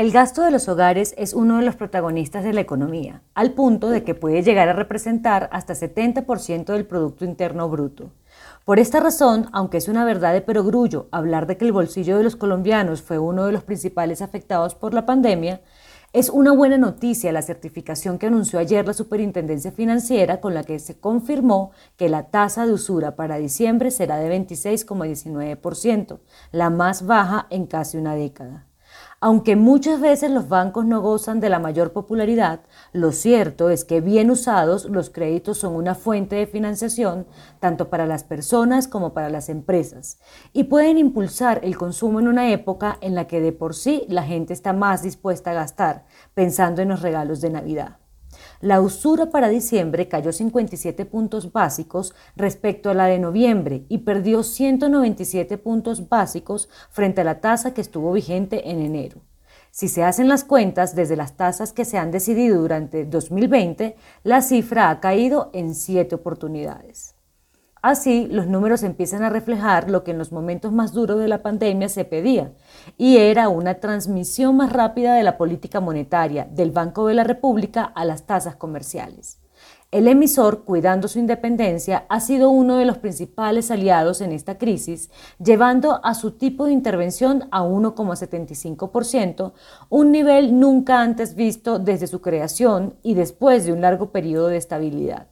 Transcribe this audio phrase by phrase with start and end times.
[0.00, 3.90] El gasto de los hogares es uno de los protagonistas de la economía, al punto
[3.90, 8.10] de que puede llegar a representar hasta 70% del Producto Interno Bruto.
[8.64, 12.24] Por esta razón, aunque es una verdad de perogrullo hablar de que el bolsillo de
[12.24, 15.60] los colombianos fue uno de los principales afectados por la pandemia,
[16.14, 20.78] es una buena noticia la certificación que anunció ayer la Superintendencia Financiera con la que
[20.78, 26.20] se confirmó que la tasa de usura para diciembre será de 26,19%,
[26.52, 28.69] la más baja en casi una década.
[29.22, 32.60] Aunque muchas veces los bancos no gozan de la mayor popularidad,
[32.92, 37.26] lo cierto es que bien usados los créditos son una fuente de financiación
[37.58, 40.18] tanto para las personas como para las empresas
[40.54, 44.22] y pueden impulsar el consumo en una época en la que de por sí la
[44.22, 47.98] gente está más dispuesta a gastar, pensando en los regalos de Navidad.
[48.60, 54.42] La usura para diciembre cayó 57 puntos básicos respecto a la de noviembre y perdió
[54.42, 59.22] 197 puntos básicos frente a la tasa que estuvo vigente en enero.
[59.70, 64.42] Si se hacen las cuentas desde las tasas que se han decidido durante 2020, la
[64.42, 67.14] cifra ha caído en siete oportunidades.
[67.82, 71.42] Así, los números empiezan a reflejar lo que en los momentos más duros de la
[71.42, 72.52] pandemia se pedía,
[72.98, 77.84] y era una transmisión más rápida de la política monetaria del Banco de la República
[77.84, 79.38] a las tasas comerciales.
[79.90, 85.10] El emisor, cuidando su independencia, ha sido uno de los principales aliados en esta crisis,
[85.42, 89.52] llevando a su tipo de intervención a 1,75%,
[89.88, 94.58] un nivel nunca antes visto desde su creación y después de un largo periodo de
[94.58, 95.26] estabilidad.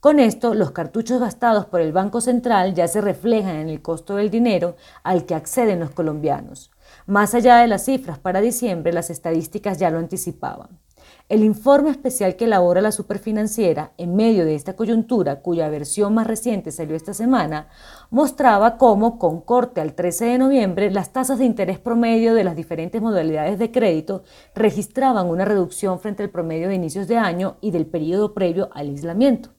[0.00, 4.14] Con esto, los cartuchos gastados por el Banco Central ya se reflejan en el costo
[4.14, 6.70] del dinero al que acceden los colombianos.
[7.06, 10.78] Más allá de las cifras para diciembre, las estadísticas ya lo anticipaban.
[11.28, 16.28] El informe especial que elabora la Superfinanciera en medio de esta coyuntura, cuya versión más
[16.28, 17.66] reciente salió esta semana,
[18.10, 22.54] mostraba cómo, con corte al 13 de noviembre, las tasas de interés promedio de las
[22.54, 24.22] diferentes modalidades de crédito
[24.54, 28.90] registraban una reducción frente al promedio de inicios de año y del periodo previo al
[28.90, 29.57] aislamiento.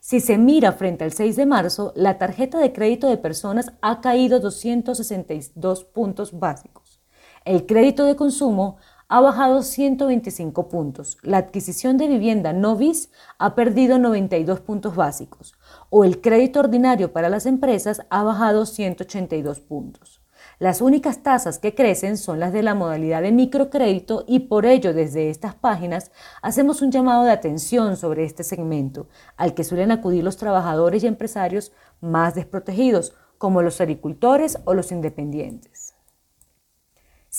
[0.00, 4.00] Si se mira frente al 6 de marzo, la tarjeta de crédito de personas ha
[4.00, 7.00] caído 262 puntos básicos.
[7.44, 8.76] El crédito de consumo
[9.08, 11.18] ha bajado 125 puntos.
[11.22, 15.54] La adquisición de vivienda no bis ha perdido 92 puntos básicos.
[15.90, 20.17] O el crédito ordinario para las empresas ha bajado 182 puntos.
[20.60, 24.92] Las únicas tasas que crecen son las de la modalidad de microcrédito y por ello
[24.92, 26.10] desde estas páginas
[26.42, 31.06] hacemos un llamado de atención sobre este segmento, al que suelen acudir los trabajadores y
[31.06, 31.70] empresarios
[32.00, 35.94] más desprotegidos, como los agricultores o los independientes.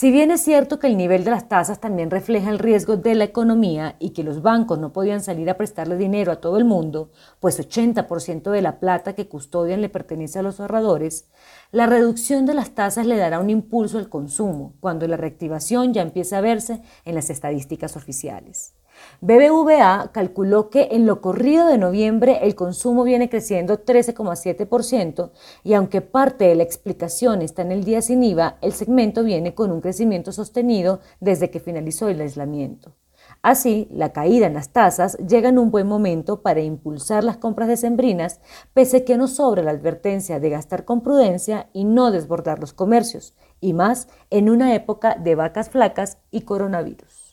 [0.00, 3.14] Si bien es cierto que el nivel de las tasas también refleja el riesgo de
[3.14, 6.64] la economía y que los bancos no podían salir a prestarle dinero a todo el
[6.64, 11.28] mundo, pues 80% de la plata que custodian le pertenece a los ahorradores,
[11.70, 16.00] la reducción de las tasas le dará un impulso al consumo, cuando la reactivación ya
[16.00, 18.72] empiece a verse en las estadísticas oficiales.
[19.20, 25.30] BBVA calculó que en lo corrido de noviembre el consumo viene creciendo 13,7%
[25.62, 29.54] y aunque parte de la explicación está en el día sin IVA, el segmento viene
[29.54, 32.94] con un crecimiento sostenido desde que finalizó el aislamiento.
[33.42, 37.68] Así, la caída en las tasas llega en un buen momento para impulsar las compras
[37.68, 38.40] decembrinas,
[38.74, 43.34] pese que no sobra la advertencia de gastar con prudencia y no desbordar los comercios,
[43.60, 47.29] y más en una época de vacas flacas y coronavirus.